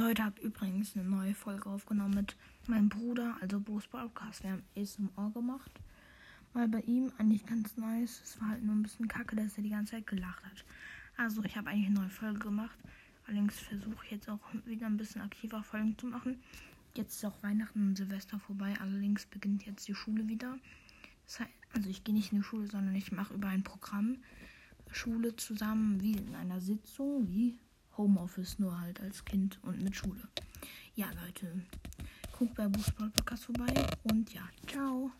Heute 0.00 0.24
habe 0.24 0.40
übrigens 0.40 0.96
eine 0.96 1.08
neue 1.08 1.36
Folge 1.36 1.70
aufgenommen 1.70 2.14
mit 2.14 2.36
meinem 2.66 2.88
Bruder, 2.88 3.36
also 3.40 3.60
Bo's 3.60 3.86
Podcast. 3.86 4.42
Wir 4.42 4.50
haben 4.50 4.64
es 4.74 4.98
im 4.98 5.08
Ohr 5.16 5.30
gemacht. 5.32 5.70
Weil 6.52 6.66
bei 6.66 6.80
ihm 6.80 7.12
eigentlich 7.16 7.46
ganz 7.46 7.76
nice. 7.76 8.20
Es 8.24 8.40
war 8.40 8.48
halt 8.48 8.64
nur 8.64 8.74
ein 8.74 8.82
bisschen 8.82 9.06
kacke, 9.06 9.36
dass 9.36 9.56
er 9.56 9.62
die 9.62 9.70
ganze 9.70 9.92
Zeit 9.92 10.08
gelacht 10.08 10.44
hat. 10.44 10.64
Also 11.16 11.44
ich 11.44 11.56
habe 11.56 11.70
eigentlich 11.70 11.86
eine 11.86 12.00
neue 12.00 12.10
Folge 12.10 12.40
gemacht. 12.40 12.76
Allerdings 13.28 13.56
versuche 13.60 14.04
ich 14.04 14.10
jetzt 14.10 14.28
auch 14.28 14.40
wieder 14.64 14.86
ein 14.86 14.96
bisschen 14.96 15.22
aktiver 15.22 15.62
Folgen 15.62 15.96
zu 15.96 16.06
machen. 16.06 16.42
Jetzt 16.96 17.14
ist 17.14 17.24
auch 17.24 17.40
Weihnachten 17.44 17.86
und 17.86 17.96
Silvester 17.96 18.40
vorbei. 18.40 18.74
Allerdings 18.80 19.26
beginnt 19.26 19.64
jetzt 19.64 19.86
die 19.86 19.94
Schule 19.94 20.26
wieder. 20.26 20.58
Das 21.26 21.38
heißt, 21.38 21.50
also 21.72 21.88
ich 21.88 22.02
gehe 22.02 22.16
nicht 22.16 22.32
in 22.32 22.38
die 22.38 22.44
Schule, 22.44 22.66
sondern 22.66 22.96
ich 22.96 23.12
mache 23.12 23.34
über 23.34 23.46
ein 23.46 23.62
Programm 23.62 24.16
Schule 24.90 25.36
zusammen, 25.36 26.00
wie 26.00 26.16
in 26.16 26.34
einer 26.34 26.60
Sitzung, 26.60 27.28
wie 27.28 27.60
Homeoffice, 27.96 28.58
nur 28.58 28.80
halt 28.80 29.00
als 29.00 29.24
Kind 29.24 29.58
und 29.62 29.82
mit 29.82 29.96
Schule. 29.96 30.28
Ja, 30.94 31.06
Leute, 31.24 31.62
guckt 32.38 32.54
bei 32.54 32.68
Fußball 32.68 33.10
Podcast 33.10 33.44
vorbei 33.44 33.72
und 34.04 34.32
ja, 34.32 34.42
ciao. 34.66 35.10